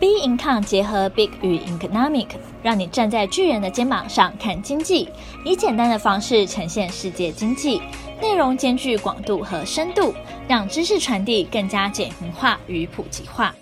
[0.00, 2.28] B Income 结合 Big 与 Economic，
[2.62, 5.06] 让你站在巨人的肩膀上看经济，
[5.44, 7.82] 以简单的方式呈现世界经济，
[8.18, 10.14] 内容兼具广度和深度，
[10.48, 13.54] 让知识传递更加简明化与普及化。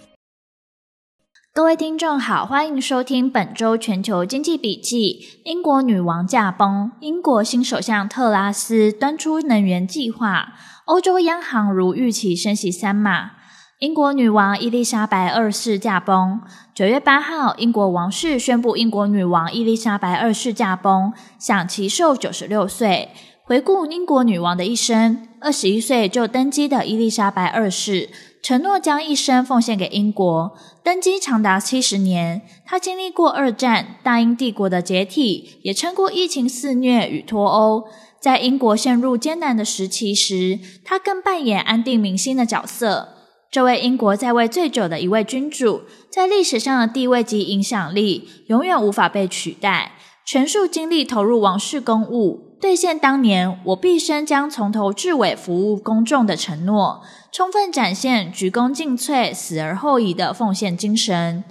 [1.53, 5.41] 各位听众好，欢迎收听本周全球经济笔记。
[5.45, 10.53] 英国女王驾崩，英国新首相特拉斯端出能源计划，
[10.85, 13.33] 欧洲央行如预期升息三码。
[13.79, 16.41] 英国女王伊丽莎白二世驾崩。
[16.75, 23.11] 九月八号，英国王室宣布，英国女王伊丽莎白二世驾崩，享耆寿九十六岁。
[23.45, 28.11] 回顾英国女王的一生，二十一岁就登基的伊丽莎白二世，
[28.43, 32.43] 承诺将一生奉献给英国，登基长达七十年。
[32.67, 37.85] 她经历过二战、大英帝国的解体，也撑过疫情肆虐与脱欧。
[38.19, 43.15] 在英国陷入艰难的时期时，她更扮演安定民心的角色。
[43.51, 49.93] 这位英国在位最久的一位君主，在历史上的地位及影响力永远无法被取代。
[50.27, 57.01] 全数精力投入王室公务，兑现当年“我毕生将从头至尾服务公众”的承诺，
[57.33, 61.43] 充分展现鞠躬尽瘁、死而后已的奉献精神。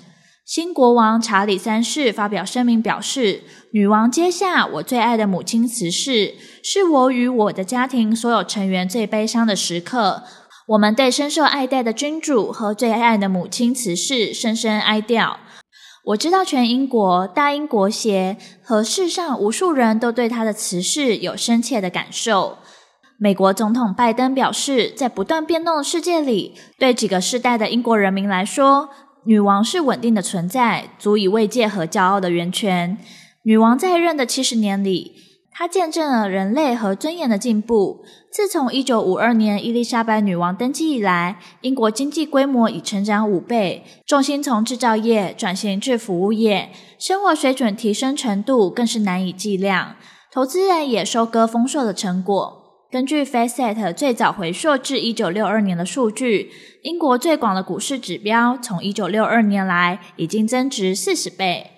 [0.46, 3.42] 新国王查理三世发表声明表示
[3.74, 10.22] ：“女王接下我最爱的母亲辞世，是我与我的家庭所有成员最悲伤的时刻。”
[10.68, 15.38] 我们对深受爱戴的君主和最爱的母亲辞世深深哀悼。
[16.08, 22.58] 我知道全英国、大英国协和世上无数人都对他的辞世有深切的感受。
[23.18, 28.90] 美国总统拜登表示，在不断变动的世界里，对几个世代的英国人民来说，
[29.24, 32.98] 女王是稳定的存在，足以慰藉和骄傲的源泉。
[33.44, 35.14] 女王在任的七十年里，
[35.60, 38.06] 它见证了人类和尊严的进步。
[38.32, 46.70] 自从一九五二年伊丽莎白女王登基以来，英国经济规模已成长五倍，重心从制造业转型至服务业，
[47.00, 49.96] 生活水准提升程度更是难以计量。
[50.32, 52.86] 投资人也收割丰硕的成果。
[52.92, 56.52] 根据 FactSet 最早回溯至一九六二年的数据，
[56.84, 61.72] 英国最广的股市指标从一九六二年来已经增值四十倍。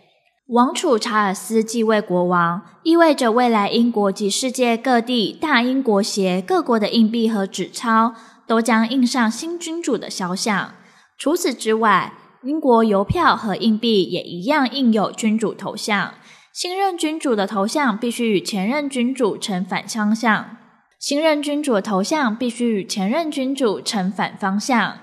[0.49, 8.15] 王储查尔斯继位国王，意味着未来英国及世界各地大英国协各国的硬币和纸钞
[8.47, 10.73] 都将印上新君主的肖像。
[11.19, 16.15] 除此之外，英国邮票和硬币也一样印有君主头像。
[16.51, 20.57] 新任君主的头像必须与前任君主呈反相像。
[20.99, 24.95] 新任君主的头像必须与前任君主呈反方向。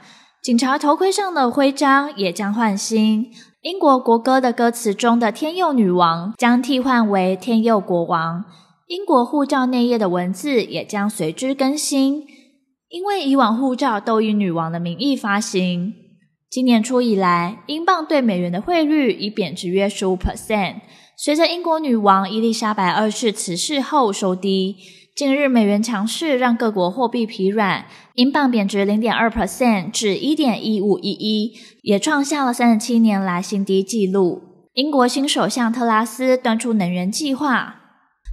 [0.42, 3.30] 警察头盔上的徽章也将换新。
[3.66, 8.44] 英国国歌的歌词中的“天佑女王”将替换为“天佑国王”，
[8.86, 12.22] 英国护照内页的文字也将随之更新，
[12.88, 15.92] 因为以往护照都以女王的名义发行。
[16.48, 20.76] 今年初以来，英镑对美元的汇率已贬值约十五 percent，
[21.18, 24.76] 随着英国女王伊丽莎白二世辞世后收低。
[25.16, 34.42] 近日美元强势，让各国货币疲软，英镑贬值零点二 percent 至一点一五一一，也创下了三十七年来新低纪录。
[34.74, 37.76] 英国新首相特拉斯端出能源计划。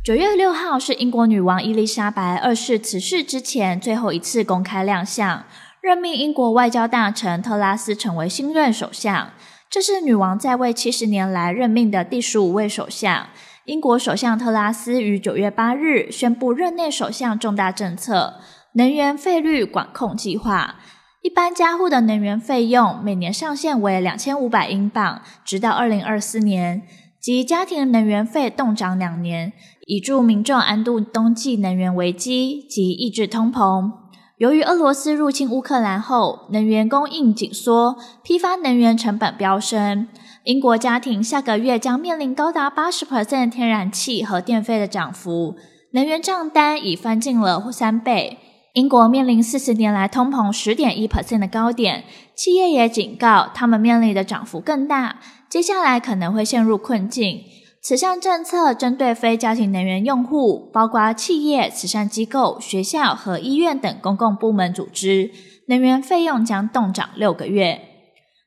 [0.03, 5.45] 九月六号是英国女王伊丽莎白二世辞世之前最后一次公开亮相，
[5.81, 9.31] 任命英国外交大臣特拉斯成为新任首相。
[9.69, 13.27] 这是女王在位七十年来任命的第十五位首相。
[13.65, 18.41] 英国首相特拉斯于九月八日宣布任内首相重大政策——
[18.75, 20.75] 能源费率管控计划。
[21.21, 26.81] 一般家户的能源费用每年上限为两千五百英镑，直到二零二四年；
[27.21, 29.53] 及家庭能源费冻涨两年，
[29.87, 34.02] 以助民众安度冬季能源危机及抑制通膨。
[34.37, 40.07] 由于俄罗斯入侵乌克兰后，能源供应紧缩，批发能源成本飙升。
[40.45, 45.55] 英国家庭下个月将面临高达八十 percent 天然气和电费的涨幅，
[45.91, 48.39] 能源账单已翻进了三倍。
[48.73, 52.03] 英国面临四十年来通膨十点一 percent 的高点，
[52.35, 57.41] 企业也警告他们面临的涨幅更大，接下来可能会陷入困境。
[57.83, 65.31] 此项政策针对非家庭能源用户，包括企业、慈善机构、学校和医院等公共部门组织，
[65.67, 67.81] 能源费用将冻涨六个月。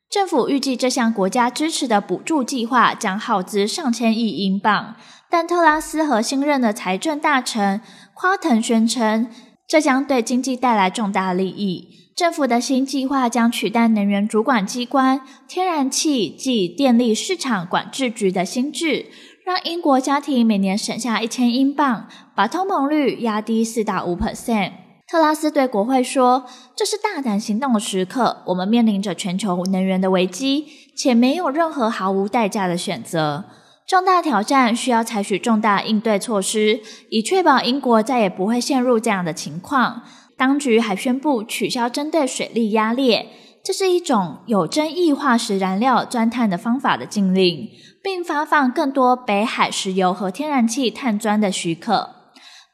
[0.09, 4.95] 政府预计这项国家支持的补助计划将耗资上千亿英镑，
[5.29, 7.79] 但特拉斯和新任的财政大臣
[8.15, 9.29] 夸腾宣称，
[9.67, 12.06] 这将对经济带来重大利益。
[12.17, 19.05] 政府的新计划将取代能源主管机关天然气及电力市场管制局的新制，
[19.45, 24.71] 让英国家庭每年省下一千英镑，把通膨率压低四到五 percent。
[25.07, 30.65] 特拉斯对国会说：“这是大胆行动的时刻，我们面临着全球能源的危机，
[30.97, 33.45] 且没有任何毫无代价的选择。
[33.85, 36.79] 重大挑战需要采取重大应对措施，
[37.11, 40.01] 以确保英国再也不会陷入这样的情况。
[40.37, 43.27] 当局还宣布取消针对水力压裂，
[43.63, 47.69] 这是一种有争议化石燃料钻探的方法的禁令，
[48.03, 52.11] 并发放更多北海石油和天然气探钻的许可，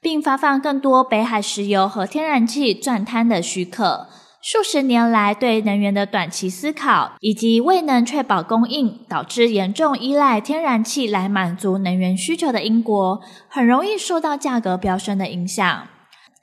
[0.02, 4.08] 并发放更多北海石油和天然气钻探的许可。
[4.42, 15.88] 数十年来，对能源的短期思考，以及未能确保供应，导致严重依赖天然气来满足能源需求的英国，很容易受到价格飙升的影响。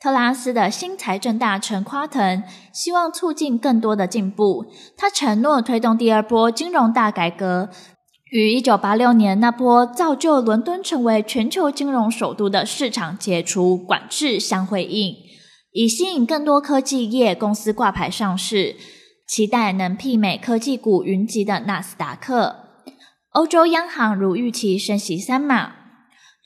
[0.02, 2.43] 特拉斯的新财政大臣夸腾
[2.73, 4.64] 希望促进更多的进步，
[4.97, 7.69] 他承诺推动第二波金融大改革，
[8.31, 15.14] 与1986年那波造就伦敦成为全球金融首都的市场解除管制相回应。
[15.73, 18.76] 以吸引更多科技业公司挂牌上市，
[19.29, 22.56] 期待能媲美科技股云集的纳斯达克。
[23.32, 25.80] 欧洲央行如预期升息三码。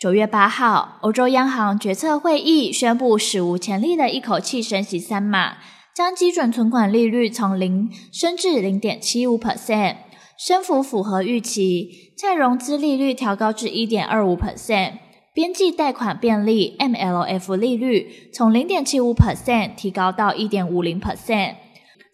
[0.01, 5.59] 九月八号，欧洲央行决策会议宣布史无前例的一口气升息三码，
[5.95, 9.97] 将基准存款利率从零升至零点七五 percent，
[10.37, 12.13] 升幅符合预期。
[12.19, 14.95] 再融资利率调高至一点二五 percent。
[15.33, 21.55] 边际贷款便利 （MLF） 利率从零点七五 percent 提高到一点五零 percent，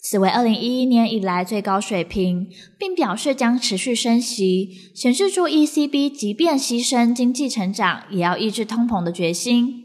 [0.03, 2.49] 此为二零一一年以来最高水平，
[2.79, 9.85] 并表示将持续升息，显示出 ECB 即便牺牲经济成长，也要抑制通膨的决心。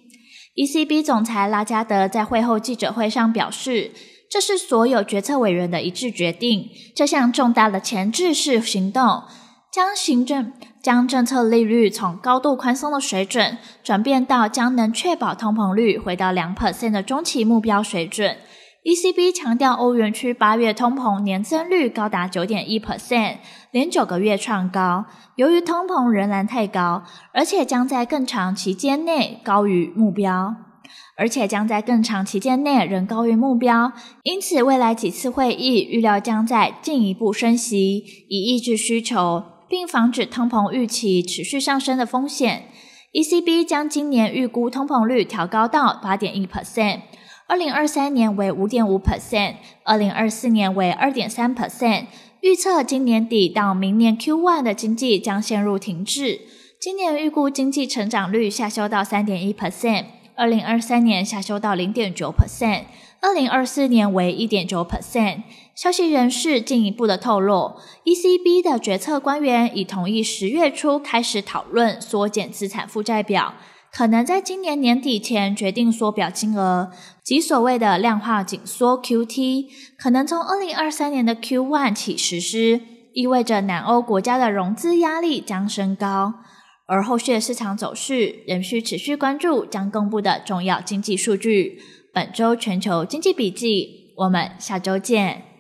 [0.56, 3.92] ECB 总裁拉加德在会后记者会上表示，
[4.30, 9.24] 这是所有决策委员的一致决定，这项重大的前置式行动
[9.72, 10.54] 将行政。
[10.82, 18.38] 将政策利率从高度宽松的水准转变到将能确保通膨率回到两 percent 的中期目标水准。
[18.86, 23.38] ECB 强调，欧元区八月通膨年增率高达九点一 percent，
[23.72, 25.06] 连九个月创高。
[25.38, 27.04] 由于通膨仍然太高，
[27.34, 30.56] 而且将在更长期间内高于目标，
[31.18, 33.92] 而且将在更长期间内仍高于目标，
[34.22, 39.44] 因此未来几次会议预料将在进一步升息，以抑制需求。
[39.68, 42.66] 并防止通膨预期持续上升的风险。
[43.14, 47.00] ECB 将今年预估通膨率调高到八点一 percent，
[47.48, 52.06] 二零二三年为五点五 percent，二零二四年为二点三 percent。
[52.42, 56.42] 预测今年底到明年 Q1 的经济将陷入停滞。
[56.80, 60.06] 今年预估经济成长率下修到三点一 percent，
[60.36, 62.86] 二零二三年下修到零点九 percent，
[63.22, 65.44] 二零二四年为一点九 percent。
[65.76, 67.76] 消息人士进一步的透露
[68.06, 73.54] ，ECB 的决策官员已同意十月初开始讨论缩减资产负债表，
[73.98, 76.92] 可能在今年年底前决定缩表金额，
[77.24, 82.82] 即所谓的量化紧缩 QT，可能从二零二三年的 Q1 起实施，
[83.14, 86.34] 意味着南欧国家的融资压力将升高，
[86.88, 91.80] 而后续的市场走势仍需持续关注将公布的重要经济数据。
[92.14, 95.55] 本周全球经济笔记，我们下周见。